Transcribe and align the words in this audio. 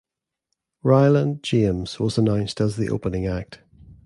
Ryland 0.81 1.43
James 1.43 1.99
was 1.99 2.17
announced 2.17 2.59
as 2.59 2.75
the 2.75 2.89
opening 2.89 3.27
act. 3.27 3.59